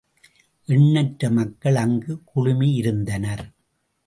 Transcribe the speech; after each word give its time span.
எண்ணற்ற 0.67 1.29
மக்கள் 1.29 1.75
அங்கு 1.75 2.21
குழுமியிருந்தனர். 2.31 3.45